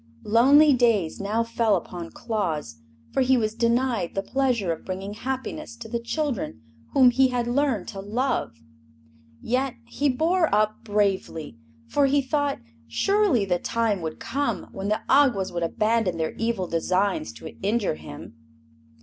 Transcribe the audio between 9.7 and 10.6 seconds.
he bore